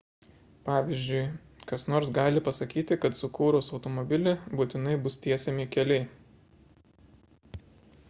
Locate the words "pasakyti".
2.49-2.99